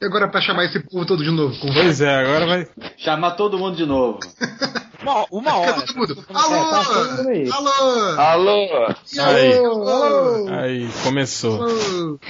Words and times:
E 0.00 0.04
agora 0.04 0.28
pra 0.28 0.40
chamar 0.40 0.64
esse 0.64 0.78
povo 0.80 1.04
todo 1.04 1.24
de 1.24 1.30
novo? 1.30 1.58
Com 1.58 1.72
Pois 1.72 2.00
é, 2.00 2.14
agora 2.14 2.46
vai. 2.46 2.68
Chamar 2.96 3.32
todo 3.32 3.58
mundo 3.58 3.76
de 3.76 3.84
novo. 3.84 4.20
Uma, 5.02 5.26
uma 5.30 5.56
hora. 5.56 5.80
todo 5.82 5.96
mundo. 5.96 6.24
É, 6.28 6.32
tá. 6.32 7.56
Alô! 7.56 8.20
Alô! 8.20 8.74
Alô? 8.74 8.96
Aí. 9.18 9.58
alô? 9.58 9.88
Alô? 9.88 10.48
Aí, 10.54 10.88
começou. 11.02 11.62
Alô? 11.62 12.20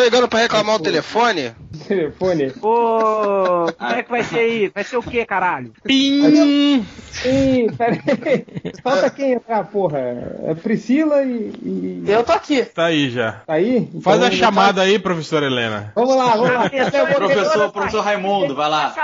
Tô 0.00 0.04
ligando 0.04 0.28
pra 0.28 0.38
reclamar 0.40 0.76
o 0.76 0.80
telefone? 0.80 1.52
Telefone. 1.86 2.54
Ô, 2.62 3.66
como 3.78 3.90
é 3.92 4.02
que 4.02 4.10
vai 4.10 4.24
ser 4.24 4.46
isso? 4.46 4.72
Vai 4.74 4.82
ser 4.82 4.96
o 4.96 5.02
que, 5.02 5.26
caralho? 5.26 5.74
Pim! 5.84 6.86
Ih, 7.22 7.66
pera 7.76 7.98
aí. 8.24 8.46
Falta 8.82 9.10
quem 9.10 9.32
entrar, 9.32 9.62
porra? 9.64 9.98
É 10.46 10.54
Priscila 10.54 11.22
e. 11.22 11.52
e- 11.62 12.04
Eu 12.08 12.24
tô 12.24 12.32
aqui. 12.32 12.64
Tá 12.64 12.86
aí 12.86 13.10
já. 13.10 13.42
Tá 13.46 13.52
aí? 13.54 13.76
Então, 13.92 14.00
Faz 14.00 14.22
a 14.22 14.30
chamada 14.30 14.80
aí, 14.80 14.98
professora 14.98 15.44
Helena. 15.44 15.92
Vamos 15.94 16.16
lá, 16.16 16.30
vamos 16.34 16.50
lá. 16.50 16.70
Professor, 16.70 17.70
professor 17.70 18.00
Raimundo, 18.02 18.54
vai 18.54 18.70
lá. 18.70 18.94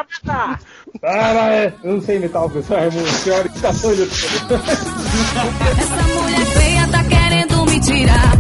Para, 0.99 1.55
é. 1.55 1.75
Eu 1.85 1.93
não 1.97 2.01
sei 2.01 2.17
imitar 2.17 2.43
o 2.43 2.49
professor 2.49 2.79
Raimundo. 2.79 3.07
Senhora 3.07 3.47
que 3.51 3.61
tá 3.61 3.71
doido. 3.73 4.03
Essa 5.79 6.03
mulher 6.23 6.47
feia 6.55 6.89
tá 6.91 7.05
querendo 7.05 7.67
me 7.67 7.81
tirar. 7.81 8.35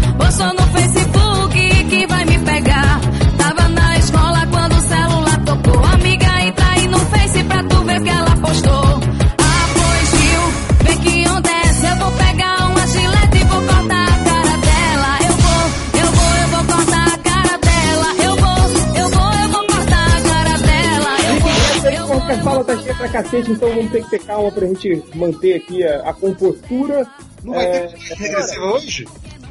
Cacete, 23.22 23.50
então 23.52 23.68
vamos 23.70 23.90
ter 23.90 24.04
que 24.04 24.10
ter 24.10 24.18
calma 24.20 24.50
pra 24.52 24.66
gente 24.66 25.02
manter 25.14 25.54
aqui 25.56 25.82
a, 25.84 26.10
a 26.10 26.12
compostura. 26.14 27.06
Não 27.42 27.54
vai 27.54 27.64
É, 27.64 27.86
ter 27.86 28.14
regressiva 28.14 28.64
hoje? 28.66 29.06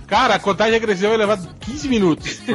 Cara, 0.08 0.36
a 0.36 0.40
contagem 0.40 0.74
regressiva 0.74 1.10
vai 1.10 1.18
levar 1.18 1.40
15 1.62 1.88
minutos. 1.90 2.40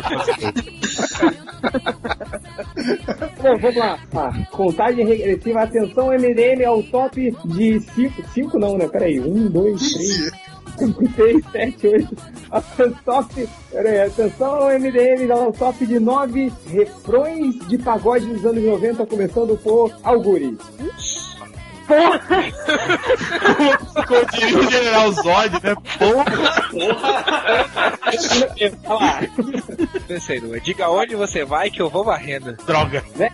Bom, 3.43 3.59
vamos 3.59 3.77
lá. 3.77 3.99
Ah, 4.15 4.33
contagem 4.53 5.05
regressiva. 5.07 5.63
Atenção, 5.63 6.09
MDM 6.13 6.65
ao 6.65 6.83
top 6.85 7.35
de 7.45 7.81
5. 7.81 8.23
5 8.33 8.59
não, 8.59 8.79
né? 8.79 8.89
Peraí. 8.89 9.19
1, 9.21 9.49
2, 9.49 9.93
3, 9.93 10.31
5, 10.81 11.15
6, 11.15 11.45
7, 11.53 11.87
8. 11.87 12.17
Top. 13.05 13.49
Peraí, 13.71 14.01
atenção, 14.01 14.69
MDM 14.69 15.31
ao 15.31 15.53
top 15.53 15.87
de 15.87 16.01
9 16.01 16.53
refrões 16.69 17.59
de 17.69 17.77
pagode 17.79 18.27
dos 18.27 18.45
anos 18.45 18.65
90, 18.65 19.07
começando 19.07 19.57
por 19.59 19.93
Algures. 20.03 20.57
Como 24.07 24.27
diria 24.33 24.59
o 24.59 24.71
General 24.71 25.13
Zod, 25.13 25.53
né? 25.63 25.75
Porra! 25.99 26.25
Olha 28.87 29.05
lá. 29.05 29.21
Pensei, 30.07 30.41
não. 30.41 30.57
Diga 30.61 30.89
onde 30.89 31.17
você 31.17 31.45
vai 31.45 31.69
que 31.71 31.83
eu 31.83 31.91
vou 31.91 32.05
varrendo. 32.05 32.53
Droga. 32.65 33.05
Né? 33.17 33.31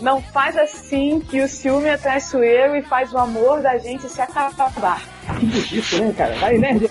Não 0.00 0.22
faz 0.22 0.56
assim 0.56 1.20
que 1.20 1.42
o 1.42 1.48
ciúme 1.48 1.88
é 1.88 1.96
traiçoeiro 1.98 2.74
e 2.76 2.82
faz 2.82 3.12
o 3.12 3.18
amor 3.18 3.60
da 3.60 3.76
gente 3.76 4.08
se 4.08 4.20
acabar. 4.22 5.02
Que 5.38 5.46
bonito, 5.46 5.98
né, 6.00 6.14
cara? 6.16 6.34
Vai, 6.36 6.58
nerd. 6.58 6.90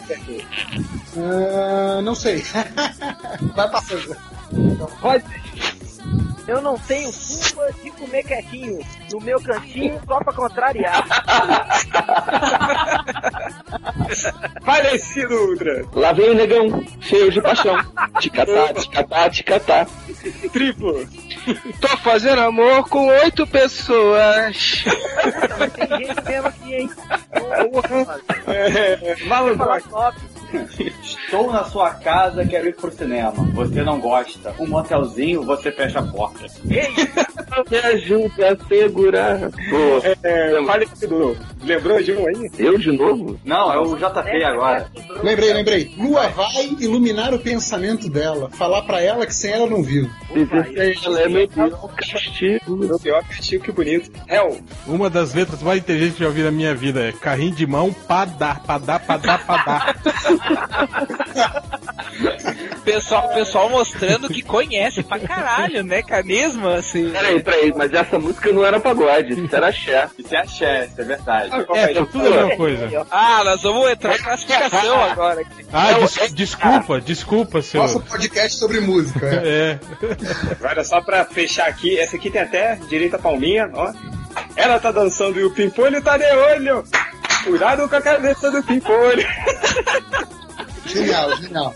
Ah, 1.18 2.02
não 2.02 2.16
sei. 2.16 2.44
vai 3.56 3.70
passando. 3.70 4.16
Pode. 5.02 5.24
Eu 6.46 6.62
não 6.62 6.78
tenho 6.78 7.10
culpa 7.12 7.74
de 7.82 7.92
comer 7.92 8.24
quietinho 8.24 8.80
no 9.12 9.22
meu 9.22 9.42
cantinho 9.42 10.00
só 10.06 10.20
pra 10.20 10.34
contrariar. 10.34 11.06
Falecido 14.64 15.36
Ultra. 15.36 15.86
Lá 15.94 16.12
vem 16.14 16.30
o 16.32 16.34
negão, 16.34 16.84
cheio 17.02 17.32
de 17.32 17.42
paixão. 17.42 17.78
Ticatá, 18.20 18.74
ticatá, 18.74 19.30
ticatá. 19.30 19.88
Triplo. 20.52 21.08
Tô 21.82 21.88
fazendo 21.98 22.42
amor 22.42 22.88
com 22.88 23.08
oito 23.08 23.46
pessoas. 23.46 24.86
Tem 25.76 26.06
gente 26.06 26.24
mesmo 26.26 26.48
aqui, 26.48 26.74
hein? 26.74 26.90
Malandro. 29.28 29.90
top. 29.90 30.18
Estou 31.02 31.52
na 31.52 31.64
sua 31.66 31.92
casa, 31.96 32.46
quero 32.46 32.68
ir 32.70 32.76
pro 32.76 32.92
cinema. 32.92 33.32
Você 33.54 33.82
não 33.84 34.00
gosta. 34.00 34.54
Um 34.60 34.68
motelzinho, 34.68 35.44
você 35.44 35.72
fecha 35.72 36.00
a 36.00 36.04
porta. 36.04 36.46
Me 37.70 37.78
ajuda 37.78 38.52
a 38.54 38.68
segurar. 38.68 39.40
Pô, 39.70 40.02
É, 40.24 40.64
falecido. 40.66 41.38
Lembrou 41.64 42.02
de 42.02 42.12
um 42.14 42.28
aí? 42.28 42.52
eu 42.60 42.78
de 42.78 42.92
novo? 42.92 43.40
Não, 43.46 43.72
é 43.72 43.80
o 43.80 43.96
JP 43.96 44.44
agora. 44.44 44.88
Lembrei, 45.24 45.54
lembrei. 45.54 45.94
Lua 45.98 46.28
vai 46.30 46.68
iluminar 46.80 47.34
o 47.34 47.40
pensamento 47.40 48.10
dela. 48.10 48.50
Falar 48.52 48.82
pra 48.84 49.02
ela 49.02 49.26
que 49.26 49.34
sem 49.34 49.52
ela 49.52 49.68
não 49.68 49.82
vivo. 49.84 50.10
Ela 51.06 51.22
é 51.22 51.30
meu 51.30 51.48
Deus, 51.48 51.74
castigo. 51.96 53.00
Pior 53.00 53.24
castigo 53.24 53.64
que 53.64 53.72
bonito. 53.72 54.12
Hell. 54.30 54.60
Uma 54.88 55.10
das 55.10 55.34
letras 55.34 55.62
mais 55.64 55.80
inteligentes 55.80 56.18
que 56.18 56.24
eu 56.24 56.28
já 56.30 56.34
vi 56.34 56.42
na 56.44 56.52
minha 56.52 56.76
vida 56.76 57.02
é 57.08 57.12
carrinho 57.12 57.56
de 57.56 57.66
mão, 57.66 57.94
padá, 57.94 58.56
padá, 58.56 59.00
padá, 59.00 59.38
padá. 59.38 59.96
Pessoal, 62.84 63.30
pessoal 63.30 63.70
mostrando 63.70 64.28
que 64.28 64.42
conhece 64.42 65.02
pra 65.04 65.18
caralho, 65.18 65.84
né, 65.84 66.02
cara? 66.04 66.22
Mesmo 66.22 66.68
assim. 66.68 67.10
Peraí, 67.12 67.42
peraí, 67.42 67.74
mas 67.74 67.94
essa 67.94 68.20
música 68.20 68.52
não 68.52 68.66
era 68.66 68.78
pagode, 68.78 69.42
isso 69.42 69.56
era 69.56 69.68
axé. 69.70 70.10
Isso 70.20 70.36
é 70.36 70.38
axé, 70.38 70.86
isso 70.92 71.00
é 71.02 71.04
verdade. 71.06 71.50
É, 71.74 71.92
é 71.94 72.06
tudo 72.06 72.28
a 72.28 72.30
mesma 72.30 72.58
coisa. 72.58 73.08
Ah, 73.10 73.42
nós 73.46 73.62
vamos 73.64 73.90
entrar 73.90 74.16
em 74.16 74.22
classificação 74.22 75.00
agora. 75.02 75.42
Ah, 75.72 75.94
des- 75.94 76.34
desculpa, 76.34 77.00
desculpa, 77.00 77.62
seu. 77.62 77.82
Nosso 77.82 78.02
podcast 78.02 78.58
sobre 78.58 78.82
música. 78.82 79.26
é. 79.28 79.54
É. 79.74 79.80
Agora, 80.52 80.84
só 80.84 81.00
pra 81.00 81.24
fechar 81.24 81.68
aqui, 81.68 81.98
essa 81.98 82.18
aqui 82.18 82.30
tem 82.30 82.42
até 82.42 82.76
direita 82.90 83.18
palminha, 83.18 83.70
ó. 83.74 83.94
Ela 84.58 84.78
tá 84.80 84.92
dançando 84.92 85.40
e 85.40 85.44
o 85.46 85.52
pimpolho 85.52 86.02
tá 86.04 86.18
de 86.18 86.26
olho. 86.26 86.84
Cuidado 87.46 87.88
com 87.90 87.96
a 87.96 88.02
cabeça 88.02 88.52
do 88.52 88.62
pimpolho. 88.64 89.26
Genial, 90.86 91.36
genial. 91.38 91.76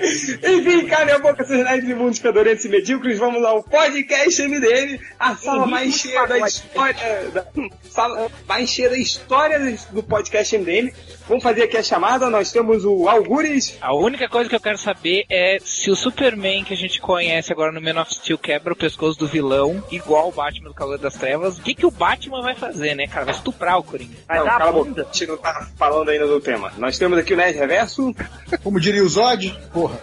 Enfim, 0.00 0.86
calem 0.86 1.14
a 1.14 1.18
boca, 1.18 1.44
seus 1.44 1.64
nerds 1.64 1.88
imundos, 1.88 2.18
fedorentos 2.18 2.64
e 2.64 2.68
medíocres. 2.68 3.18
Vamos 3.18 3.44
ao 3.44 3.62
podcast 3.62 4.42
MDM, 4.42 5.00
a 5.18 5.34
sala 5.36 5.66
mais 5.66 5.94
cheia 5.94 6.26
da 6.26 6.38
história. 6.38 7.30
Da, 7.32 7.46
sala 7.88 8.30
mais 8.46 8.70
cheia 8.70 8.90
da 8.90 8.98
história 8.98 9.58
do 9.90 10.02
podcast 10.02 10.56
MDM. 10.56 10.92
Vamos 11.28 11.42
fazer 11.42 11.64
aqui 11.64 11.76
a 11.76 11.82
chamada. 11.82 12.30
Nós 12.30 12.50
temos 12.50 12.84
o 12.84 13.08
Algures. 13.08 13.76
A 13.80 13.94
única 13.94 14.28
coisa 14.28 14.48
que 14.48 14.56
eu 14.56 14.60
quero 14.60 14.78
saber 14.78 15.24
é 15.28 15.58
se 15.62 15.90
o 15.90 15.96
Superman 15.96 16.64
que 16.64 16.72
a 16.72 16.76
gente 16.76 17.00
conhece 17.00 17.52
agora 17.52 17.70
no 17.70 17.80
Man 17.82 18.00
of 18.00 18.14
Steel 18.14 18.38
quebra 18.38 18.72
o 18.72 18.76
pescoço 18.76 19.18
do 19.18 19.26
vilão, 19.26 19.82
igual 19.90 20.28
o 20.28 20.32
Batman 20.32 20.68
do 20.68 20.74
Cavaleiro 20.74 21.02
das 21.02 21.14
Trevas, 21.14 21.58
o 21.58 21.62
que, 21.62 21.74
que 21.74 21.84
o 21.84 21.90
Batman 21.90 22.40
vai 22.40 22.54
fazer, 22.54 22.94
né, 22.94 23.06
cara? 23.06 23.26
Vai 23.26 23.34
estuprar 23.34 23.78
o 23.78 23.82
Coringa. 23.82 24.16
Vai 24.26 24.38
Não, 24.38 24.46
dar 24.46 24.58
cala 24.58 24.70
a 24.70 24.72
bunda. 24.72 25.02
A 25.02 25.04
gente 25.04 25.26
não 25.26 25.36
tá 25.36 25.68
falando 25.76 26.08
ainda 26.08 26.26
do 26.26 26.40
tema. 26.40 26.72
Nós 26.78 26.96
temos 26.98 27.18
aqui 27.18 27.34
o 27.34 27.36
Nerd 27.36 27.58
Reverso. 27.58 28.14
Como 28.62 28.80
diria 28.80 29.04
o 29.04 29.08
Zod, 29.08 29.54
porra. 29.72 30.00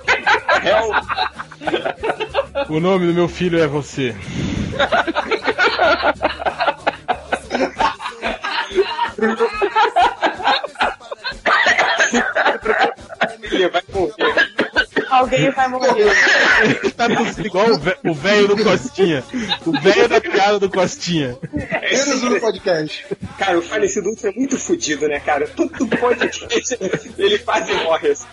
Hel, 0.63 0.91
O 2.69 2.79
nome 2.79 3.07
do 3.07 3.13
meu 3.13 3.27
filho 3.27 3.59
é 3.59 3.67
você. 3.67 4.15
Alguém 15.35 15.51
vai 15.51 15.67
morrer. 15.67 16.05
Tá 16.95 17.09
no- 17.09 17.45
igual 17.45 17.65
o 18.05 18.13
velho 18.13 18.47
do 18.47 18.63
Costinha. 18.63 19.21
O 19.65 19.71
velho 19.81 20.07
da 20.07 20.21
piada 20.21 20.59
do 20.59 20.69
Costinha. 20.69 21.37
Menos 21.53 22.23
um 22.23 22.29
no 22.29 22.39
podcast. 22.39 23.05
Cara, 23.37 23.57
o 23.59 23.61
falecido 23.61 24.09
Ultra 24.09 24.29
é 24.29 24.33
muito 24.33 24.57
fudido, 24.57 25.07
né, 25.07 25.19
cara? 25.19 25.45
Tudo 25.47 25.87
podcast 25.97 26.47
ele 27.17 27.37
quase 27.39 27.73
morre. 27.73 28.11
assim. 28.11 28.27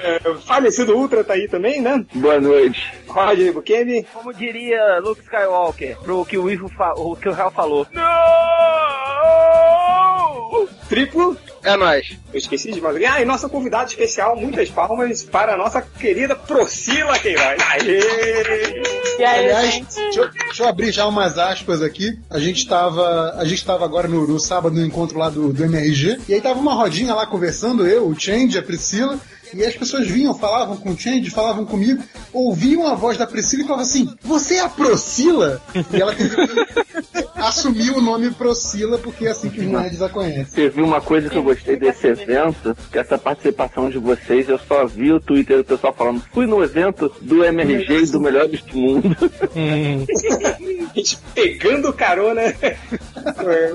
É, 0.00 0.28
o 0.28 0.38
falecido 0.40 0.96
Ultra 0.96 1.24
tá 1.24 1.34
aí 1.34 1.48
também, 1.48 1.80
né? 1.80 2.04
Boa 2.14 2.40
noite. 2.40 2.92
Roger 3.08 3.52
Bukemi. 3.52 4.06
Como 4.12 4.32
diria 4.32 4.98
Luke 5.00 5.22
Skywalker, 5.22 5.96
pro 5.98 6.24
que 6.24 6.38
o 6.38 6.48
Ivo 6.50 6.70
o 6.96 7.16
que 7.16 7.28
o 7.28 7.36
Hell 7.36 7.50
falou. 7.50 7.86
Triplo. 10.88 11.36
É 11.66 11.76
nóis. 11.76 12.16
Eu 12.32 12.38
esqueci 12.38 12.70
de 12.70 12.80
mais. 12.80 12.96
Ah, 13.04 13.20
e 13.20 13.24
nossa 13.24 13.48
convidada 13.48 13.88
especial, 13.88 14.36
muitas 14.36 14.70
palmas 14.70 15.24
para 15.24 15.54
a 15.54 15.56
nossa 15.56 15.82
querida 15.82 16.36
Procila 16.36 17.18
Queiroz. 17.18 17.60
Aê! 17.60 18.00
E 19.18 19.24
aí, 19.24 19.44
Aliás, 19.46 19.74
gente? 19.74 19.94
deixa 19.96 20.20
eu, 20.20 20.30
deixa 20.30 20.62
eu 20.62 20.68
abrir 20.68 20.92
já 20.92 21.06
umas 21.06 21.36
aspas 21.36 21.82
aqui. 21.82 22.16
A 22.30 22.38
gente 22.38 22.68
tava, 22.68 23.34
a 23.36 23.44
gente 23.44 23.64
tava 23.64 23.84
agora 23.84 24.06
no, 24.06 24.28
no 24.28 24.38
sábado 24.38 24.76
no 24.76 24.86
encontro 24.86 25.18
lá 25.18 25.28
do, 25.28 25.52
do 25.52 25.64
MRG, 25.64 26.20
e 26.28 26.34
aí 26.34 26.40
tava 26.40 26.60
uma 26.60 26.74
rodinha 26.74 27.12
lá 27.12 27.26
conversando, 27.26 27.84
eu, 27.84 28.06
o 28.06 28.18
Change, 28.18 28.56
a 28.56 28.62
Priscila, 28.62 29.18
E 29.52 29.64
as 29.64 29.74
pessoas 29.74 30.06
vinham, 30.06 30.34
falavam 30.34 30.76
com 30.76 30.90
o 30.90 30.98
Change, 30.98 31.30
falavam 31.30 31.64
comigo, 31.64 32.02
ouviam 32.32 32.86
a 32.86 32.94
voz 32.94 33.16
da 33.18 33.26
Priscila 33.26 33.62
e 33.62 33.66
falavam 33.66 33.84
assim: 33.84 34.08
Você 34.22 34.54
é 34.56 34.60
a 34.60 34.68
Procila? 34.68 35.60
E 35.92 36.00
ela 36.00 36.14
teve 36.14 36.36
que 37.52 37.58
assumir 37.60 37.90
o 37.90 38.00
nome 38.00 38.30
Procila, 38.30 38.98
porque 38.98 39.26
é 39.26 39.30
assim 39.30 39.48
que 39.50 39.60
os 39.60 39.66
nerds 39.66 40.00
a 40.02 40.08
conhecem. 40.08 40.44
Teve 40.54 40.82
uma 40.82 41.00
coisa 41.00 41.28
que 41.28 41.36
eu 41.36 41.42
gostei 41.42 41.76
desse 41.76 42.06
evento, 42.06 42.76
que 42.90 42.98
essa 42.98 43.16
participação 43.18 43.88
de 43.90 43.98
vocês, 43.98 44.48
eu 44.48 44.58
só 44.58 44.86
vi 44.86 45.12
o 45.12 45.20
Twitter 45.20 45.58
do 45.58 45.64
pessoal 45.64 45.94
falando, 45.96 46.22
fui 46.32 46.46
no 46.46 46.62
evento 46.62 47.12
do 47.20 47.44
MRG 47.44 48.02
e 48.02 48.06
do 48.06 48.20
Melhores 48.20 48.62
do 48.62 48.76
Mundo. 48.76 49.16
A 49.56 50.98
gente 50.98 51.18
pegando 51.34 51.92
carona 51.92 52.42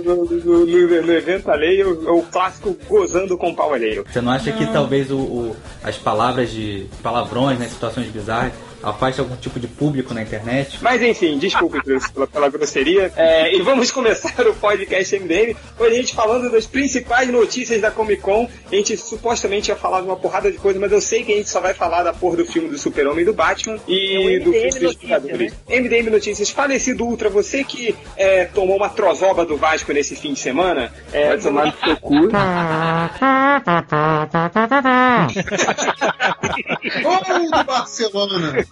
no, 0.03 0.25
no- 0.25 0.25
no- 0.25 0.65
no 0.65 1.11
evento 1.13 1.51
alheio, 1.51 2.13
o 2.15 2.23
clássico 2.23 2.75
gozando 2.89 3.37
com 3.37 3.53
pau 3.53 3.73
alheio. 3.73 4.03
Você 4.11 4.21
não 4.21 4.31
acha 4.31 4.51
que 4.51 4.65
talvez 4.67 5.11
o, 5.11 5.17
o- 5.17 5.55
as 5.83 5.97
palavras 5.97 6.51
de 6.51 6.87
palavrões, 7.03 7.59
né, 7.59 7.67
situações 7.67 8.07
bizarras, 8.07 8.53
afaste 8.83 9.19
algum 9.19 9.35
tipo 9.35 9.59
de 9.59 9.67
público 9.67 10.13
na 10.13 10.21
internet? 10.21 10.79
Mas 10.81 11.01
enfim, 11.01 11.37
desculpe 11.37 11.81
pela, 11.83 12.27
pela 12.27 12.49
grosseria. 12.49 13.11
É, 13.15 13.55
e 13.55 13.61
vamos 13.61 13.91
começar 13.91 14.33
o 14.47 14.53
podcast 14.55 15.17
MDM. 15.19 15.55
Hoje 15.79 15.95
a 15.95 15.97
gente 15.97 16.15
falando 16.15 16.49
das 16.51 16.65
principais 16.65 17.29
notícias 17.29 17.81
da 17.81 17.91
Comic 17.91 18.21
Con. 18.21 18.49
A 18.71 18.75
gente 18.75 18.97
supostamente 18.97 19.69
ia 19.69 19.75
falar 19.75 20.01
de 20.01 20.07
uma 20.07 20.15
porrada 20.15 20.51
de 20.51 20.57
coisa, 20.57 20.79
mas 20.79 20.91
eu 20.91 21.01
sei 21.01 21.23
que 21.23 21.33
a 21.33 21.37
gente 21.37 21.49
só 21.49 21.59
vai 21.59 21.73
falar 21.73 22.03
da 22.03 22.13
porra 22.13 22.37
do 22.37 22.45
filme 22.45 22.69
do 22.69 22.77
Super-Homem 22.77 23.21
e 23.21 23.25
do 23.25 23.33
Batman 23.33 23.77
e 23.87 24.35
É 24.35 24.39
do 24.39 24.51
filme 24.51 24.69
dos 24.69 24.81
Notícias, 24.81 24.95
Vingadores. 24.95 25.53
MDM 25.69 26.09
Notícias, 26.09 26.49
falecido 26.49 27.05
Ultra, 27.05 27.29
você 27.29 27.63
que 27.63 27.95
é, 28.15 28.45
tomou 28.45 28.77
uma 28.77 28.89
trozoba 28.89 29.45
do 29.45 29.57
Vasco 29.57 29.91
nesse 29.93 30.15
fim 30.15 30.33
de 30.33 30.39
semana. 30.39 30.91
É, 31.11 31.29
Vai 31.29 31.39
tomar 31.39 31.65
no 31.67 31.73
seu 31.83 31.97
cu. 31.97 32.11
Gol 37.01 37.49
do 37.51 37.63
Barcelona! 37.63 38.65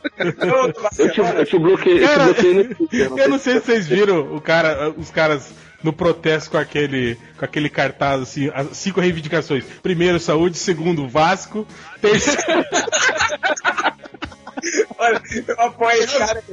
Eu 0.97 1.09
te, 1.09 1.19
eu 1.19 1.45
te 1.45 1.57
bloqueei, 1.57 2.03
eu 2.03 2.07
te 2.07 2.07
Cara, 2.07 2.23
bloqueei. 2.25 2.75
Eu 3.17 3.29
não 3.29 3.39
sei 3.39 3.55
se 3.55 3.65
vocês 3.65 3.87
viram 3.87 4.35
o 4.35 4.41
cara, 4.41 4.93
os 4.97 5.09
caras 5.09 5.51
no 5.83 5.93
protesto 5.93 6.51
com 6.51 6.57
aquele, 6.57 7.17
com 7.37 7.45
aquele 7.45 7.69
cartaz 7.69 8.21
assim, 8.21 8.51
as 8.53 8.77
cinco 8.77 8.99
reivindicações. 8.99 9.63
Primeiro, 9.81 10.19
saúde, 10.19 10.57
segundo, 10.57 11.07
Vasco, 11.07 11.65
terceiro. 12.01 12.39
Olha, 14.97 15.21
eu 15.47 15.61
apoio 15.61 16.03
esse 16.03 16.17
cara. 16.17 16.43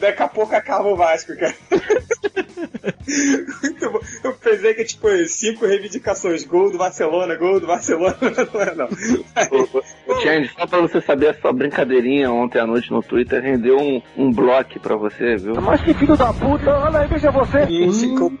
Daqui 0.00 0.22
a 0.22 0.28
pouco 0.28 0.54
acaba 0.54 0.88
o 0.88 0.96
Vasco, 0.96 1.36
cara. 1.36 1.54
Muito 3.62 3.90
bom. 3.90 4.00
Eu 4.24 4.34
pensei 4.34 4.74
que, 4.74 4.84
tipo, 4.84 5.08
cinco 5.28 5.66
reivindicações. 5.66 6.44
Gol 6.44 6.70
do 6.70 6.78
Barcelona, 6.78 7.34
gol 7.36 7.60
do 7.60 7.66
Barcelona. 7.66 8.16
Não 8.52 8.60
é, 8.62 8.74
não. 8.74 8.88
Change, 10.20 10.50
só 10.56 10.66
pra 10.66 10.80
você 10.80 11.00
saber, 11.00 11.28
a 11.28 11.34
sua 11.34 11.52
brincadeirinha 11.52 12.30
ontem 12.30 12.58
à 12.58 12.66
noite 12.66 12.90
no 12.90 13.02
Twitter 13.02 13.42
rendeu 13.42 13.78
um, 13.78 14.02
um 14.16 14.32
bloco 14.32 14.78
pra 14.80 14.96
você, 14.96 15.36
viu? 15.36 15.54
Mas 15.60 15.80
que 15.80 15.94
filho 15.94 16.16
da 16.16 16.32
puta, 16.32 16.70
olha 16.70 17.00
aí, 17.00 17.08
veja 17.08 17.30
você. 17.30 17.66
ficou 17.66 18.32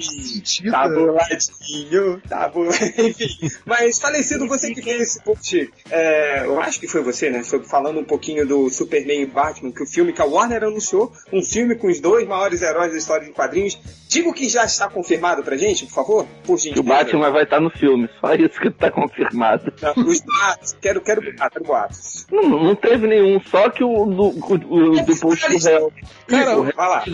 Sentido. 0.00 0.70
Tá 0.70 0.88
boladinho, 0.88 2.20
tá 2.28 2.48
boladinho. 2.48 2.94
Enfim, 3.10 3.50
mas 3.64 3.98
falecido, 4.00 4.46
você 4.46 4.72
que 4.72 4.82
fez 4.82 5.00
esse 5.00 5.22
post, 5.22 5.72
é, 5.90 6.46
eu 6.46 6.60
acho 6.60 6.80
que 6.80 6.88
foi 6.88 7.02
você, 7.02 7.30
né? 7.30 7.42
Sobre 7.42 7.68
falando 7.68 8.00
um 8.00 8.04
pouquinho 8.04 8.46
do 8.46 8.68
Superman 8.70 9.22
e 9.22 9.26
Batman, 9.26 9.72
que 9.72 9.82
o 9.82 9.86
filme 9.86 10.12
que 10.12 10.22
a 10.22 10.24
Warner 10.24 10.64
anunciou, 10.64 11.12
um 11.32 11.42
filme 11.42 11.74
com 11.74 11.88
os 11.88 12.00
dois 12.00 12.26
maiores 12.26 12.62
heróis 12.62 12.92
da 12.92 12.98
história 12.98 13.26
de 13.26 13.32
quadrinhos. 13.32 13.78
Diga 14.14 14.28
o 14.28 14.32
que 14.32 14.48
já 14.48 14.64
está 14.64 14.88
confirmado 14.88 15.42
pra 15.42 15.56
gente, 15.56 15.86
por 15.86 15.92
favor. 15.92 16.26
Por 16.44 16.56
Que 16.56 16.78
o. 16.78 16.84
Batman 16.84 17.32
vai 17.32 17.42
estar 17.42 17.58
no 17.58 17.68
filme, 17.68 18.08
só 18.20 18.32
isso 18.34 18.60
que 18.60 18.70
tá 18.70 18.88
confirmado. 18.88 19.72
Não, 19.82 20.04
Os 20.04 20.20
boatos, 20.20 20.76
quero, 20.80 21.00
quero, 21.00 21.34
ah, 21.40 21.50
quero 21.50 21.64
boatos. 21.64 22.24
Não, 22.30 22.48
não 22.48 22.76
teve 22.76 23.08
nenhum, 23.08 23.40
só 23.40 23.68
que 23.70 23.82
o 23.82 24.06
do, 24.06 24.22
o, 24.26 24.92
o, 24.92 25.04
do 25.04 25.16
post 25.16 25.50
do 25.50 25.58
réu. 25.58 25.92
Cara, 26.28 26.60
o 26.60 26.62
Vai 26.62 26.88
lá. 26.88 27.04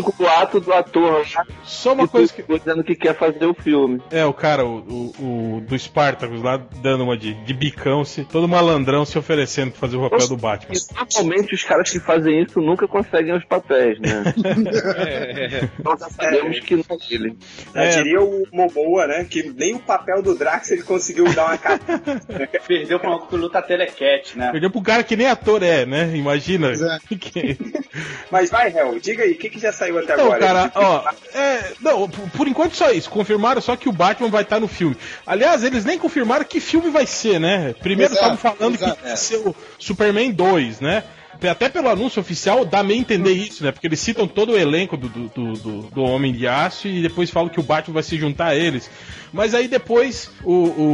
com 0.00 0.22
o 0.22 0.28
ato 0.28 0.60
do 0.60 0.72
ator 0.72 1.26
lá, 1.34 1.44
Só 1.64 1.92
uma 1.92 2.06
coisa 2.06 2.32
que. 2.32 2.42
ficou 2.42 2.56
dizendo 2.56 2.84
que 2.84 2.94
quer 2.94 3.16
fazer 3.16 3.46
o 3.46 3.54
filme. 3.54 4.00
É, 4.12 4.24
o 4.24 4.32
cara, 4.32 4.64
o, 4.64 4.78
o, 5.18 5.56
o 5.56 5.60
do 5.60 5.76
Spartacus 5.76 6.40
lá, 6.40 6.56
dando 6.80 7.02
uma 7.02 7.16
de, 7.16 7.34
de 7.34 7.52
bicão, 7.52 8.04
se, 8.04 8.24
todo 8.24 8.46
malandrão 8.46 9.04
se 9.04 9.18
oferecendo 9.18 9.72
pra 9.72 9.80
fazer 9.80 9.96
o 9.96 10.08
papel 10.08 10.28
do 10.28 10.36
Batman. 10.36 10.72
E 10.72 10.94
normalmente 10.94 11.52
os 11.52 11.64
caras 11.64 11.90
que 11.90 11.98
fazem 11.98 12.42
isso 12.42 12.60
nunca 12.60 12.86
conseguem 12.86 13.36
os 13.36 13.44
papéis, 13.44 13.98
né? 13.98 14.22
Nós 15.82 15.98
já 15.98 16.08
sabemos 16.44 16.60
que 16.60 16.76
não 16.76 16.84
é 17.74 17.86
É. 17.86 17.90
diria 17.90 18.20
o 18.22 18.46
Momoa, 18.52 19.06
né? 19.06 19.26
Que 19.28 19.42
nem 19.56 19.74
o 19.74 19.78
papel 19.78 20.22
do 20.22 20.34
Drax 20.34 20.70
ele 20.70 20.82
conseguiu 20.82 21.24
dar 21.34 21.46
uma 21.46 21.58
cara. 21.58 21.80
Perdeu 22.66 22.98
pra 23.00 23.10
uma 23.10 23.26
luta 23.32 23.60
telecat, 23.62 24.36
né? 24.36 24.50
Perdeu 24.52 24.70
pro 24.70 24.82
cara 24.82 25.02
que 25.02 25.16
nem 25.16 25.26
ator 25.26 25.62
é, 25.62 25.84
né? 25.84 26.16
Imagina. 26.16 26.70
Exato. 26.70 27.04
Que- 27.18 27.56
Mas 28.30 28.50
vai, 28.50 28.70
Hel, 28.76 28.98
diga 28.98 29.22
aí, 29.22 29.32
o 29.32 29.38
que, 29.38 29.48
que 29.48 29.58
já 29.58 29.72
saiu 29.72 29.98
até 29.98 30.16
Não, 30.16 30.24
agora? 30.32 30.40
cara, 30.40 30.72
ó, 30.74 31.04
é, 31.38 31.72
não, 31.80 32.08
por 32.08 32.46
enquanto 32.48 32.74
só 32.76 32.90
isso. 32.90 33.08
Confirmaram 33.08 33.60
só 33.60 33.76
que 33.76 33.88
o 33.88 33.92
Batman 33.92 34.28
vai 34.28 34.42
estar 34.42 34.58
no 34.60 34.68
filme. 34.68 34.96
Aliás, 35.26 35.62
eles 35.64 35.84
nem 35.84 35.98
confirmaram 35.98 36.44
que 36.44 36.60
filme 36.60 36.90
vai 36.90 37.06
ser, 37.06 37.38
né? 37.38 37.74
Primeiro 37.80 38.12
estavam 38.12 38.36
falando 38.36 38.74
exato, 38.74 38.96
que 38.96 39.02
vai 39.08 39.16
ser 39.16 39.36
o 39.36 39.54
Superman 39.78 40.32
2, 40.32 40.80
né? 40.80 41.04
Até 41.50 41.68
pelo 41.68 41.88
anúncio 41.88 42.20
oficial 42.20 42.64
dá 42.64 42.82
meio 42.82 43.00
entender 43.00 43.32
isso, 43.32 43.62
né? 43.64 43.70
Porque 43.72 43.86
eles 43.86 44.00
citam 44.00 44.26
todo 44.26 44.52
o 44.52 44.56
elenco 44.58 44.96
do, 44.96 45.08
do, 45.08 45.28
do- 45.52 45.82
do 45.90 46.02
Homem 46.02 46.32
de 46.32 46.46
Aço 46.46 46.88
e 46.88 47.02
depois 47.02 47.30
falam 47.30 47.48
que 47.48 47.60
o 47.60 47.62
Batman 47.62 47.94
vai 47.94 48.02
se 48.02 48.16
juntar 48.16 48.46
a 48.48 48.56
eles. 48.56 48.90
Mas 49.34 49.52
aí 49.52 49.66
depois, 49.66 50.30
o. 50.44 50.52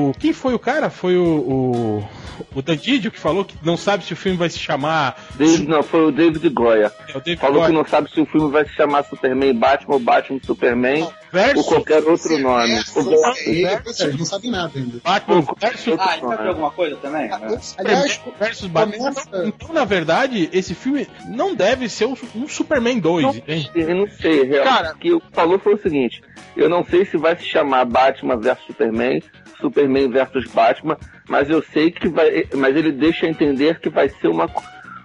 o 0.09 0.13
quem 0.19 0.33
foi 0.33 0.55
o 0.55 0.59
cara? 0.59 0.89
Foi 0.89 1.17
o. 1.17 1.25
O, 1.25 2.09
o 2.55 2.63
Dandidio 2.63 3.11
que 3.11 3.21
falou 3.21 3.45
que 3.45 3.55
não 3.63 3.77
sabe 3.77 4.03
se 4.03 4.15
o 4.15 4.17
filme 4.17 4.39
vai 4.39 4.49
se 4.49 4.59
chamar. 4.59 5.23
David, 5.35 5.69
não, 5.69 5.83
foi 5.83 6.07
o 6.07 6.11
David 6.11 6.49
Goya. 6.49 6.91
É, 7.07 7.11
o 7.19 7.21
David 7.21 7.37
Falou 7.39 7.57
que 7.61 7.69
Goyer. 7.69 7.75
não 7.75 7.87
sabe 7.87 8.11
se 8.11 8.19
o 8.19 8.25
filme 8.25 8.51
vai 8.51 8.65
se 8.65 8.73
chamar 8.73 9.05
Superman 9.05 9.55
Batman 9.55 9.95
ou 9.95 10.01
Batman 10.01 10.41
Superman 10.43 11.07
Versus 11.31 11.59
ou 11.67 11.73
qualquer 11.75 12.03
outro 12.03 12.39
nome. 12.39 12.69
Versus, 12.77 13.07
aí, 13.47 13.79
vocês 13.85 14.19
não 14.19 14.25
sabem 14.25 14.51
nada 14.51 14.73
ainda. 14.75 15.01
Batman 15.05 15.45
versus 15.61 15.97
Ah, 16.01 16.17
então 16.17 16.37
tem 16.37 16.47
alguma 16.49 16.71
coisa 16.71 16.97
também? 16.97 17.29
né? 17.29 17.61
Aliás, 17.77 18.21
versus 18.39 18.67
Batman. 18.69 18.97
começa- 18.97 19.21
Então, 19.29 19.47
então, 19.47 19.73
na 19.75 19.85
verdade, 19.85 20.49
esse 20.51 20.75
filme 20.75 21.07
não 21.29 21.55
deve 21.55 21.91
ser 21.91 22.07
um, 22.07 22.17
um 22.35 22.49
Superman 22.49 22.99
2, 22.99 23.37
entende? 23.37 23.71
Eu 23.75 23.95
não 23.95 24.09
sei, 24.09 24.45
real. 24.45 24.65
Cara- 24.65 24.93
o 24.95 24.99
que 24.99 25.13
o 25.13 25.21
que 25.21 25.27
falou 25.31 25.59
foi 25.59 25.75
o 25.75 25.83
seguinte: 25.83 26.23
eu 26.57 26.69
não 26.71 26.83
sei 26.85 27.05
se 27.05 27.17
vai 27.19 27.37
se 27.37 27.45
chamar 27.45 27.85
Batman 27.85 28.30
versus 28.37 28.65
Superman, 28.67 29.23
Superman 29.61 30.11
versus 30.11 30.47
Batman, 30.47 30.97
mas 31.29 31.49
eu 31.51 31.63
sei 31.63 31.91
que 31.91 32.09
vai. 32.09 32.47
Mas 32.57 32.77
ele 32.77 32.93
deixa 32.93 33.27
entender 33.27 33.79
que 33.81 33.89
vai 33.89 34.09
ser 34.09 34.29
uma. 34.29 34.49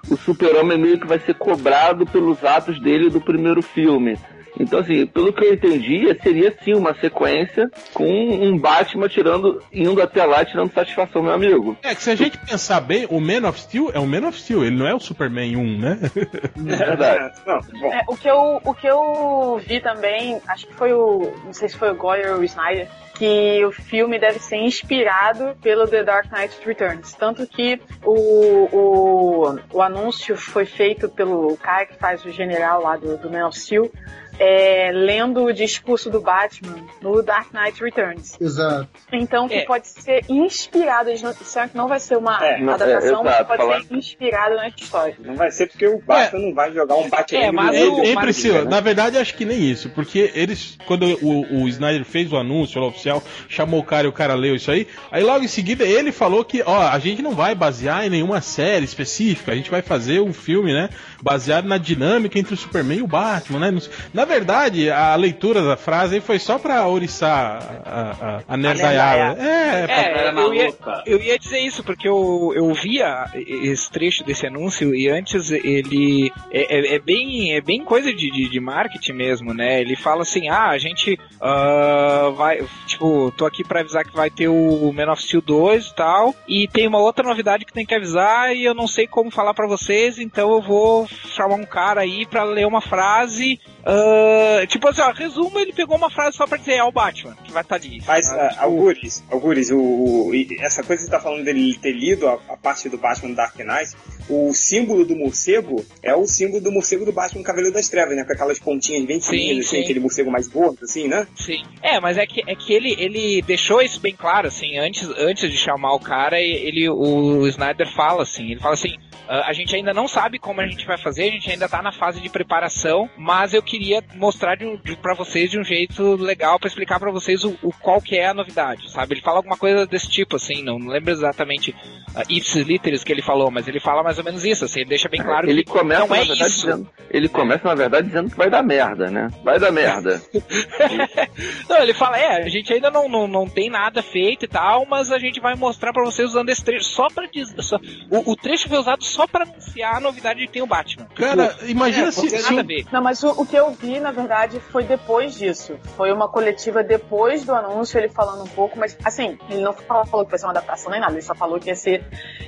O 0.10 0.16
Super-Homem 0.16 0.78
meio 0.78 1.00
que 1.00 1.08
vai 1.08 1.20
ser 1.20 1.34
cobrado 1.34 2.06
pelos 2.06 2.44
atos 2.44 2.80
dele 2.80 3.10
do 3.10 3.20
primeiro 3.20 3.62
filme. 3.62 4.18
Então, 4.60 4.80
assim, 4.80 5.06
pelo 5.06 5.34
que 5.34 5.44
eu 5.44 5.54
entendi, 5.54 6.18
seria 6.22 6.56
sim 6.64 6.74
uma 6.74 6.94
sequência 6.96 7.70
com 7.94 8.06
um 8.06 8.58
Batman 8.58 9.08
tirando, 9.08 9.62
indo 9.72 10.02
até 10.02 10.24
lá 10.24 10.44
tirando 10.46 10.74
satisfação, 10.74 11.22
meu 11.22 11.34
amigo. 11.34 11.78
É 11.84 11.94
que 11.94 12.02
se 12.02 12.12
a 12.12 12.16
gente 12.16 12.38
pensar 12.38 12.82
bem, 12.82 13.06
o 13.10 13.20
Man 13.20 13.48
of 13.48 13.60
Steel 13.60 13.92
é 13.94 14.00
o 14.00 14.08
Man 14.08 14.28
of 14.28 14.40
Steel, 14.40 14.64
ele 14.64 14.76
não 14.76 14.88
é 14.88 14.94
o 14.94 15.00
Superman 15.00 15.56
1, 15.56 15.80
né? 15.80 16.00
É 16.66 16.76
verdade. 16.78 17.36
Não, 17.46 17.60
bom. 17.80 17.94
É, 17.94 18.04
o, 18.08 18.18
que 18.18 18.28
eu, 18.28 18.62
o 18.64 18.74
que 18.74 18.88
eu 18.88 19.62
vi 19.66 19.80
também, 19.80 20.42
acho 20.48 20.68
que 20.68 20.74
foi 20.74 20.94
o. 20.94 21.32
Não 21.44 21.54
sei 21.54 21.70
se 21.70 21.78
foi 21.78 21.92
o 21.92 21.96
Goyer 21.96 22.34
ou 22.34 22.40
o 22.40 22.44
Snyder, 22.44 22.88
que 23.16 23.64
o 23.66 23.72
filme 23.72 24.20
deve 24.20 24.40
ser 24.40 24.58
inspirado 24.58 25.56
pelo 25.62 25.88
The 25.88 26.04
Dark 26.04 26.32
Knight 26.32 26.56
Returns. 26.66 27.14
Tanto 27.14 27.48
que 27.48 27.80
o, 28.04 28.68
o, 28.72 29.60
o 29.72 29.82
anúncio 29.82 30.36
foi 30.36 30.66
feito 30.66 31.10
pelo 31.10 31.56
cara 31.58 31.86
que 31.86 31.96
faz 31.96 32.24
o 32.26 32.32
general 32.32 32.82
lá 32.82 32.98
do, 32.98 33.18
do 33.18 33.30
Man 33.30 33.48
of 33.48 33.58
Steel. 33.58 33.92
É, 34.40 34.92
lendo 34.94 35.44
o 35.44 35.54
discurso 35.54 36.10
do 36.10 36.22
Batman 36.22 36.76
no 37.02 37.22
Dark 37.22 37.48
Knight 37.54 37.82
Returns. 37.84 38.40
Exato. 38.40 38.88
Então, 39.12 39.48
que 39.48 39.56
É. 39.56 39.66
pode 39.66 39.88
ser 39.88 40.24
inspirado, 40.30 41.10
não, 41.22 41.34
disseram 41.34 41.70
que 41.70 41.78
não 41.78 41.88
vai 41.88 42.00
ser 42.00 42.18
uma 42.18 42.44
É, 42.46 42.60
não, 42.60 42.74
adaptação, 42.74 43.22
é, 43.22 43.24
mas 43.24 43.34
exato, 43.36 43.46
pode 43.46 43.62
falar- 43.62 43.82
ser 43.84 43.96
inspirado 43.96 44.56
na 44.56 44.68
história. 44.68 45.16
Não 45.20 45.36
vai 45.36 45.52
ser 45.52 45.68
porque 45.68 45.88
o 45.88 46.00
Batman 46.00 46.40
não 46.40 46.54
vai 46.54 46.74
jogar 46.74 46.96
um 46.96 47.10
bate 47.10 47.36
É, 47.36 47.52
mas 47.52 47.72
o- 47.80 48.02
ei, 48.04 48.14
mas- 48.16 48.26
Priscila, 48.26 48.64
né? 48.64 48.70
na 48.70 48.80
verdade 48.80 49.18
acho 49.18 49.34
que 49.36 49.46
nem 49.46 49.60
isso, 49.70 49.90
porque 49.90 50.32
eles, 50.36 50.78
quando 50.86 51.04
o, 51.24 51.64
o 51.64 51.68
Snyder 51.70 52.04
fez 52.06 52.32
o 52.32 52.38
anúncio 52.38 52.80
lá 52.82 52.88
oficial, 52.88 53.24
chamou 53.48 53.80
o 53.80 53.84
cara 53.84 54.06
e 54.08 54.10
o 54.10 54.14
cara 54.14 54.34
leu 54.36 54.56
isso 54.56 54.70
aí, 54.72 54.88
aí 55.12 55.24
logo 55.24 55.44
em 55.44 55.48
seguida 55.48 55.84
ele 55.86 56.12
falou 56.12 56.44
que, 56.44 56.62
ó, 56.66 56.88
a 56.90 57.00
gente 57.00 57.22
não 57.22 57.32
vai 57.32 57.56
basear 57.56 58.06
em 58.06 58.10
nenhuma 58.10 58.42
série 58.42 58.86
específica, 58.86 59.52
a 59.52 59.56
gente 59.56 59.70
vai 59.72 59.82
fazer 59.82 60.20
um 60.22 60.34
filme, 60.34 60.74
né, 60.74 60.90
baseado 61.22 61.66
na 61.68 61.78
dinâmica 61.78 62.38
entre 62.38 62.54
o 62.54 62.58
Superman 62.58 63.00
e 63.00 63.02
o 63.04 63.08
Batman, 63.08 63.72
né, 63.72 63.80
na 64.14 64.25
Na 64.26 64.34
verdade, 64.34 64.90
a 64.90 65.16
leitura 65.16 65.62
da 65.62 65.78
frase 65.78 66.20
foi 66.20 66.40
só 66.40 66.58
pra 66.58 66.88
oriçar 66.88 67.62
a, 67.86 68.02
a, 68.48 68.54
a 68.56 68.58
nerdaiada. 68.58 69.40
É, 69.40 69.86
pra- 69.86 69.96
É, 69.96 70.18
Era 70.28 70.32
eu 70.42 70.54
ia, 70.54 70.74
eu 71.06 71.22
ia 71.22 71.38
dizer 71.38 71.60
isso, 71.60 71.84
porque 71.84 72.08
eu, 72.10 72.52
eu 72.56 72.74
via 72.74 73.26
esse 73.36 73.90
trecho 73.92 74.24
desse 74.24 74.48
anúncio 74.48 74.96
e 74.96 75.08
antes 75.08 75.52
ele 75.52 76.32
é, 76.52 76.76
é- 76.76 76.96
é 76.96 77.00
bem, 77.00 77.54
é 77.56 77.62
bem 77.62 77.84
coisa 77.86 78.12
de, 78.12 78.32
de, 78.32 78.50
de 78.50 78.60
marketing 78.60 79.14
mesmo, 79.14 79.54
né? 79.54 79.80
Ele 79.80 79.96
fala 79.96 80.24
assim, 80.24 80.50
ah, 80.50 80.70
a 80.70 80.78
gente 80.80 81.20
ah, 81.40 82.32
vai, 82.36 82.66
tipo, 82.88 83.32
tô 83.38 83.46
aqui 83.46 83.64
pra 83.64 83.82
avisar 83.82 84.04
que 84.06 84.16
vai 84.16 84.32
ter 84.32 84.48
o 84.48 84.92
Man 84.92 85.12
of 85.12 85.22
Steel 85.22 85.42
2 85.44 85.86
e 85.86 85.96
tal, 85.96 86.36
e 86.48 86.68
tem 86.68 86.88
uma 86.88 87.00
outra 87.00 87.24
novidade 87.28 87.64
que 87.64 87.72
tem 87.74 87.86
que 87.86 87.94
avisar 87.94 88.56
e 88.56 88.66
eu 88.66 88.74
não 88.74 88.88
sei 88.88 89.06
como 89.06 89.30
falar 89.30 89.54
pra 89.54 89.68
vocês, 89.68 90.18
então 90.18 90.52
eu 90.52 90.62
vou 90.64 91.08
chamar 91.08 91.56
um 91.56 91.64
cara 91.66 92.02
aí 92.02 92.26
pra 92.26 92.44
ler 92.44 92.66
uma 92.66 92.82
frase, 92.82 93.60
ah, 93.86 94.66
tipo 94.68 94.88
assim, 94.88 95.02
ó, 95.02 95.12
resumo, 95.12 95.60
ele 95.60 95.72
pegou 95.74 95.96
uma 95.96 96.10
frase 96.10 96.36
só 96.38 96.48
pra 96.48 96.58
dizer, 96.58 96.74
é 96.74 96.84
o 96.84 96.92
Batman, 96.92 97.36
que 97.44 97.52
vai 97.52 97.62
estar 97.62 97.76
ali. 97.76 98.02
Mas, 98.06 98.26
sabe? 98.26 98.40
ah, 98.42 98.50
Tipo, 98.50 98.64
Algures, 98.64 99.24
Algures, 99.30 99.72
o, 99.72 99.78
o- 99.80 100.32
essa 100.60 100.84
coisa 100.84 101.02
que 101.04 101.06
você 101.10 101.12
tá 101.16 101.20
falando 101.20 101.44
dele 101.44 101.78
ter 101.82 101.92
lido 101.92 102.28
a, 102.28 102.34
a 102.50 102.58
parte 102.58 102.90
do 102.90 102.98
Batman 102.98 103.34
Dark 103.34 103.56
Knight, 103.58 103.92
o 104.30 104.54
símbolo 104.54 105.06
do 105.06 105.16
morcego 105.16 105.86
é 106.02 106.16
o 106.16 106.26
símbolo 106.26 106.62
do 106.62 106.72
morcego 106.72 107.06
do 107.06 107.12
Batman 107.12 107.44
Cavaleiro 107.44 107.74
das 107.74 107.90
Trevas, 107.90 108.16
né? 108.16 108.24
Com 108.24 108.34
aquelas 108.34 108.60
pontinhas 108.60 109.06
bem 109.06 109.22
fininhas, 109.22 109.66
assim, 109.66 109.78
sim. 109.78 109.84
aquele 109.84 110.00
morcego 110.00 110.32
mais 110.32 110.48
gordo, 110.48 110.80
assim, 110.84 111.08
né? 111.08 111.28
Sim. 111.36 111.64
É, 111.82 112.00
mas 112.00 112.18
é 112.18 112.26
que, 112.26 112.42
é 112.48 112.56
que 112.56 112.74
ele, 112.74 112.96
ele 112.98 113.42
deixou 113.42 113.82
isso 113.82 114.00
bem 114.00 114.16
claro, 114.16 114.48
assim, 114.48 114.78
antes, 114.78 115.08
antes 115.18 115.52
de 115.52 115.58
chamar 115.58 115.94
o 115.94 116.00
cara, 116.00 116.40
ele, 116.40 116.90
o 116.90 117.48
Snyder 117.48 117.88
fala 117.94 118.24
assim, 118.24 118.52
ele 118.52 118.60
fala 118.60 118.74
assim, 118.74 118.96
"Ah, 119.28 119.50
a 119.50 119.54
gente 119.54 119.76
ainda 119.76 119.94
não 119.94 120.08
sabe 120.08 120.40
como 120.40 120.62
a 120.62 120.68
gente 120.68 120.86
vai 120.86 120.98
fazer, 120.98 121.24
a 121.24 121.32
gente 121.32 121.52
ainda 121.52 121.70
tá 121.70 121.82
na 121.82 121.92
fase 121.92 122.20
de 122.20 122.30
preparação, 122.30 123.10
mas 123.18 123.54
eu 123.54 123.62
queria 123.62 124.04
mostrar 124.16 124.56
de, 124.56 124.78
de, 124.78 124.96
pra 124.98 125.14
vocês 125.14 125.52
de 125.52 125.60
um 125.60 125.64
jeito 125.64 126.16
legal 126.16 126.60
pra 126.60 126.68
explicar 126.68 127.00
pra 127.00 127.12
vocês 127.12 127.44
o, 127.44 127.58
o 127.62 127.72
qual 127.72 128.02
que 128.02 128.18
é 128.18 128.28
a 128.28 128.34
novidade, 128.34 128.92
sabe? 128.92 129.14
Ele 129.14 129.22
fala 129.22 129.38
alguma 129.38 129.58
coisa 129.58 129.86
desse 129.86 130.10
tipo, 130.10 130.36
assim, 130.36 130.64
não, 130.64 130.80
não 130.80 130.88
lembro 130.88 131.12
exatamente 131.12 131.72
uh, 131.72 132.24
ipsis 132.30 132.66
literis 132.66 133.04
que 133.04 133.12
ele 133.12 133.22
falou, 133.22 133.52
mas 133.52 133.68
ele 133.68 133.80
fala 133.80 134.04
mais 134.04 134.15
ou 134.18 134.24
menos 134.24 134.44
isso, 134.46 134.66
assim, 134.66 134.82
ele 134.82 134.90
deixa 134.90 135.08
bem 135.10 135.22
claro 135.22 135.50
ele 135.50 135.64
que 135.64 135.72
começa, 135.72 136.06
não 136.06 136.16
é 136.16 136.20
verdade, 136.20 136.42
isso. 136.44 136.66
dizendo. 136.68 136.90
Ele 137.10 137.30
começa, 137.30 137.68
na 137.68 137.76
verdade, 137.76 138.08
dizendo 138.08 138.30
que 138.30 138.36
vai 138.38 138.50
dar 138.50 138.62
merda, 138.64 139.10
né? 139.10 139.30
Vai 139.44 139.60
dar 139.60 139.72
merda. 139.72 140.22
Não, 141.70 141.78
ele 141.78 141.94
fala, 141.94 142.18
é, 142.18 142.44
a 142.44 142.50
gente 142.50 142.72
ainda 142.74 142.90
não, 142.92 143.08
não, 143.08 143.28
não 143.28 143.48
tem 143.48 143.70
nada 143.70 144.02
feito 144.02 144.46
e 144.46 144.48
tal, 144.48 144.86
mas 144.86 145.12
a 145.12 145.18
gente 145.18 145.40
vai 145.40 145.56
mostrar 145.56 145.92
pra 145.94 146.04
vocês 146.04 146.30
usando 146.30 146.50
esse 146.50 146.64
trecho 146.64 146.86
só 146.86 147.08
pra 147.08 147.26
dizer. 147.28 147.62
só- 147.62 147.80
o, 148.10 148.32
o 148.32 148.36
trecho 148.36 148.68
foi 148.70 148.78
usado 148.78 149.04
só 149.04 149.28
pra 149.28 149.44
anunciar 149.44 149.96
a 149.96 150.00
novidade 150.00 150.40
de 150.40 150.48
que 150.48 150.54
tem 150.54 150.62
o 150.62 150.68
Batman. 150.68 151.06
Cara, 151.16 151.48
Tipo, 151.50 151.66
imagina 151.68 152.08
é, 152.08 152.12
se, 152.12 152.30
se 152.30 152.56
nada 152.56 152.62
um-. 152.74 152.86
Não, 152.92 153.02
mas 153.02 153.24
o, 153.24 153.30
o 153.42 153.46
que 153.46 153.56
eu 153.56 153.72
vi, 153.72 154.00
na 154.00 154.12
verdade, 154.12 154.60
foi 154.72 154.84
depois 154.84 155.36
disso. 155.38 155.78
Foi 155.96 156.12
uma 156.12 156.28
coletiva 156.28 156.84
depois 156.84 157.44
do 157.46 157.54
anúncio, 157.54 157.98
ele 157.98 158.10
falando 158.10 158.44
um 158.44 158.48
pouco, 158.48 158.78
mas 158.78 158.98
assim, 159.04 159.38
ele 159.50 159.62
não 159.62 159.74
falou, 159.74 160.06
falou 160.06 160.26
que 160.26 160.32
vai 160.32 160.40
ser 160.40 160.46
uma 160.46 160.52
adaptação 160.52 160.92
nem 160.92 161.00
nada, 161.02 161.14
ele 161.14 161.22
só 161.22 161.36
falou 161.36 161.60
que 161.60 161.70
ia 161.70 161.76
ser 161.76 162.04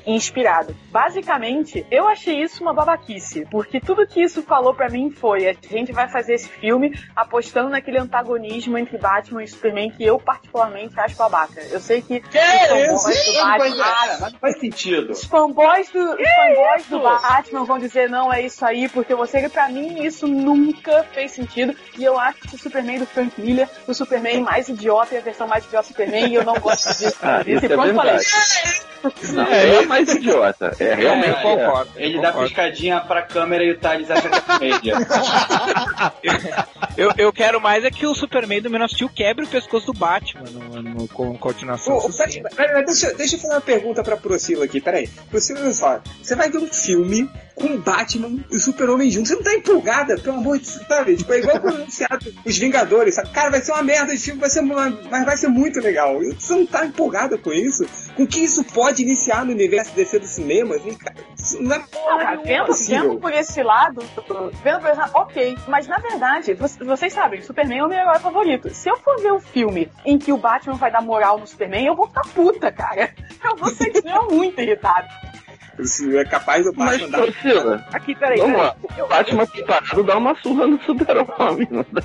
inspirado. 0.05 0.75
Basicamente, 0.91 1.56
eu 1.91 2.07
achei 2.07 2.41
isso 2.41 2.61
uma 2.63 2.73
babaquice, 2.73 3.45
porque 3.49 3.79
tudo 3.79 4.05
que 4.07 4.21
isso 4.21 4.41
falou 4.43 4.73
pra 4.73 4.89
mim 4.89 5.09
foi: 5.11 5.47
a 5.49 5.53
gente 5.69 5.91
vai 5.91 6.07
fazer 6.09 6.33
esse 6.35 6.49
filme 6.49 6.97
apostando 7.15 7.69
naquele 7.69 7.99
antagonismo 7.99 8.77
entre 8.77 8.97
Batman 8.97 9.43
e 9.43 9.47
Superman 9.47 9.89
que 9.91 10.03
eu 10.03 10.19
particularmente 10.19 10.99
acho 10.99 11.15
babaca. 11.15 11.61
Eu 11.71 11.79
sei 11.79 12.01
que 12.01 12.19
Que 12.19 12.37
os 12.93 13.05
isso? 13.05 13.23
fanboys 13.23 13.25
do 13.25 13.33
Não 13.33 13.57
faz- 13.57 13.77
Batman 13.77 14.27
é, 14.27 14.31
não 14.31 14.39
faz 14.39 14.59
sentido. 14.59 15.11
os 15.11 15.23
fanboys 15.23 15.89
do, 15.91 15.99
os 15.99 16.29
fanboys 16.29 16.85
do 16.87 16.99
Batman 16.99 17.63
vão 17.65 17.79
dizer 17.79 18.09
não, 18.09 18.31
é 18.31 18.41
isso 18.41 18.65
aí, 18.65 18.87
porque 18.89 19.13
você, 19.15 19.47
pra 19.49 19.69
mim, 19.69 20.03
isso 20.03 20.27
nunca 20.27 21.03
fez 21.13 21.31
sentido. 21.31 21.75
E 21.97 22.03
eu 22.03 22.19
acho 22.19 22.39
que 22.41 22.55
o 22.55 22.59
Superman 22.59 22.99
do 22.99 23.05
Frank 23.05 23.39
Miller, 23.39 23.67
o 23.87 23.93
Superman 23.93 24.41
mais 24.41 24.67
idiota 24.69 25.15
e 25.15 25.17
a 25.17 25.21
versão 25.21 25.47
mais 25.47 25.65
idiota 25.65 25.85
do 25.85 25.87
Superman, 25.89 26.27
e 26.29 26.35
eu 26.35 26.43
não 26.43 26.55
gosto 26.59 26.87
disso. 26.97 27.17
Ah, 27.21 27.41
isso 27.45 27.63
e 27.63 27.65
é 27.65 27.69
pronto, 27.69 27.93
falei. 27.95 28.13
verdade. 28.17 28.87
Não, 29.33 29.43
é 29.45 29.85
mais 29.85 30.09
idiota. 30.09 30.75
É 30.79 30.95
realmente. 30.95 31.29
eu 31.29 31.46
concordo. 31.55 31.91
Ele 31.95 32.17
eu 32.17 32.21
dá 32.21 32.27
concordo. 32.29 32.49
piscadinha 32.49 32.99
pra 33.01 33.21
câmera 33.21 33.63
e 33.63 33.71
o 33.71 33.79
Thales 33.79 34.09
acha 34.11 34.29
que 34.29 34.35
é 34.35 34.41
comédia. 34.41 34.95
Eu, 36.97 37.11
eu 37.15 37.31
quero 37.31 37.61
mais 37.61 37.83
é 37.83 37.91
que 37.91 38.07
o 38.07 38.15
Superman 38.15 38.59
do 38.59 38.71
Man 38.71 38.83
of 38.83 38.93
Steel 38.93 39.07
quebre 39.09 39.45
o 39.45 39.47
pescoço 39.47 39.85
do 39.85 39.93
Batman 39.93 40.45
no, 40.49 40.81
no, 40.81 41.07
com 41.07 41.37
continuação. 41.37 41.93
Ô, 41.93 42.07
ô, 42.07 42.09
peraí, 42.11 42.41
peraí, 42.41 42.55
peraí, 42.55 42.85
deixa, 42.85 43.13
deixa 43.13 43.35
eu 43.35 43.39
fazer 43.39 43.53
uma 43.53 43.61
pergunta 43.61 44.03
pra 44.03 44.17
Procila 44.17 44.65
aqui, 44.65 44.81
peraí. 44.81 45.07
Procila, 45.29 45.59
olha 45.59 45.73
só. 45.73 46.01
Você 46.23 46.35
vai 46.35 46.49
ver 46.49 46.57
um 46.57 46.67
filme 46.67 47.29
com 47.59 47.67
o 47.73 47.77
Batman 47.79 48.39
e 48.51 48.55
o 48.55 48.59
Super-Homem 48.59 49.09
juntos. 49.09 49.29
Você 49.29 49.35
não 49.35 49.43
tá 49.43 49.53
empolgada, 49.55 50.17
pelo 50.17 50.37
amor 50.37 50.59
de 50.59 50.65
Deus, 50.65 50.87
sabe? 50.87 51.15
Tipo, 51.17 51.33
é 51.33 51.39
igual 51.39 51.59
quando 51.59 51.75
anunciado 51.77 52.33
os 52.45 52.57
Vingadores, 52.57 53.15
sabe? 53.15 53.29
Cara, 53.31 53.49
vai 53.49 53.61
ser 53.61 53.71
uma 53.71 53.83
merda 53.83 54.13
esse 54.13 54.25
filme, 54.25 54.39
vai 54.39 54.49
ser 54.49 54.59
uma, 54.61 54.89
mas 55.09 55.25
vai 55.25 55.37
ser 55.37 55.47
muito 55.47 55.79
legal. 55.79 56.21
E 56.23 56.33
Você 56.33 56.53
não 56.53 56.65
tá 56.65 56.85
empolgada 56.85 57.37
com 57.37 57.51
isso? 57.51 57.85
Com 58.15 58.23
o 58.23 58.27
que 58.27 58.39
isso 58.43 58.63
pode 58.63 59.01
iniciar 59.01 59.43
no 59.45 59.51
universo 59.51 59.93
DC 59.95 60.19
do 60.19 60.25
cinema? 60.27 60.75
Assim, 60.75 60.93
cara, 60.95 61.15
isso 61.37 61.61
não 61.61 61.75
é 61.75 61.83
Ah, 62.09 62.17
cara, 62.17 62.41
vendo, 62.43 62.73
vendo 62.73 63.17
por 63.19 63.33
esse 63.33 63.63
lado, 63.63 64.01
vendo 64.63 64.79
por 64.81 64.89
esse 64.89 64.99
lado, 64.99 65.11
ok. 65.15 65.57
Mas 65.67 65.87
na 65.87 65.97
verdade, 65.97 66.53
vo- 66.53 66.67
vocês 66.85 67.11
sabem, 67.13 67.41
Superman 67.41 67.79
é 67.79 67.83
o 67.85 67.87
meu 67.89 67.97
herói 67.97 68.19
favorito. 68.19 68.69
Se 68.73 68.89
eu 68.89 68.97
for 68.97 69.19
ver 69.21 69.31
um 69.33 69.39
filme 69.39 69.89
em 70.05 70.17
que 70.17 70.31
o 70.31 70.37
Batman 70.37 70.75
vai 70.75 70.91
dar 70.91 71.01
moral 71.01 71.39
no 71.39 71.47
Superman, 71.47 71.85
eu 71.85 71.95
vou 71.95 72.07
ficar 72.07 72.21
puta, 72.33 72.71
cara. 72.71 73.13
Eu 73.43 73.55
vou 73.55 73.69
ser 73.69 73.91
muito 74.31 74.59
irritado. 74.61 75.07
Isso 75.79 76.17
é 76.17 76.25
capaz 76.25 76.65
do 76.65 76.73
Mas, 76.75 76.99
Batman 77.01 77.09
dar... 77.17 77.21
Priscila, 77.31 77.85
Aqui, 77.93 78.15
peraí. 78.15 78.39
vamos 78.39 78.55
peraí. 78.55 78.67
lá. 78.97 79.03
O 79.03 79.07
Batman 79.07 79.45
preparado 79.45 80.03
dá 80.03 80.17
uma 80.17 80.35
surra 80.41 80.67
no 80.67 80.81
super-homem. 80.83 81.67
dá? 81.71 82.01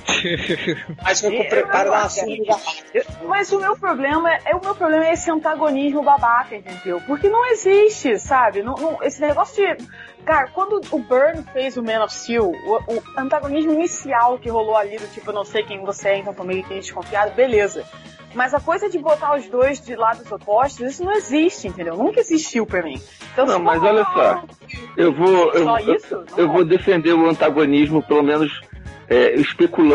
Batman 1.03 1.29
com 1.31 1.43
Eu- 1.43 1.49
preparo 1.49 1.89
da 1.91 1.97
acho 2.03 2.19
surra. 2.19 2.59
Eu- 2.93 3.03
Mas 3.27 3.51
o 3.51 3.59
meu 3.59 3.75
problema 3.77 4.31
é, 4.31 4.41
é 4.47 4.55
o 4.55 4.61
meu 4.61 4.75
problema 4.75 5.05
é 5.07 5.13
esse 5.13 5.29
antagonismo 5.31 6.03
babaca, 6.03 6.55
entendeu? 6.55 7.01
Porque 7.07 7.27
não 7.29 7.45
existe, 7.51 8.17
sabe? 8.19 8.61
Não, 8.61 8.75
não- 8.75 9.03
esse 9.03 9.19
negócio 9.21 9.55
de. 9.55 9.83
Cara, 10.23 10.47
quando 10.53 10.79
o 10.91 10.99
Burn 10.99 11.43
fez 11.51 11.75
o 11.75 11.83
Man 11.83 12.01
of 12.03 12.13
Steel, 12.15 12.45
o, 12.49 12.75
o 12.93 13.03
antagonismo 13.17 13.73
inicial 13.73 14.37
que 14.39 14.49
rolou 14.49 14.77
ali, 14.77 14.97
do 14.97 15.07
tipo, 15.07 15.31
eu 15.31 15.33
não 15.33 15.43
sei 15.43 15.63
quem 15.63 15.83
você 15.83 16.09
é, 16.09 16.17
então 16.19 16.33
tô 16.33 16.45
meio 16.45 16.63
que 16.63 16.75
desconfiado, 16.75 17.33
beleza. 17.35 17.83
Mas 18.33 18.53
a 18.53 18.59
coisa 18.59 18.89
de 18.89 18.97
botar 18.97 19.35
os 19.35 19.47
dois 19.47 19.79
de 19.79 19.95
lados 19.95 20.31
opostos, 20.31 20.93
isso 20.93 21.03
não 21.03 21.13
existe, 21.13 21.67
entendeu? 21.67 21.95
Nunca 21.95 22.19
existiu 22.19 22.65
pra 22.65 22.81
mim. 22.81 22.99
Então, 23.31 23.45
Não, 23.45 23.59
mas 23.59 23.81
olha 23.81 24.03
só. 24.05 24.43
Eu 24.97 25.13
vou, 25.13 25.51
eu, 25.53 25.63
Só 25.63 25.79
eu, 25.79 26.25
eu 26.37 26.45
é. 26.45 26.47
vou 26.47 26.65
defender 26.65 27.13
o 27.13 27.29
antagonismo, 27.29 28.01
pelo 28.01 28.23
menos 28.23 28.51
é, 29.07 29.33
especulando 29.35 29.91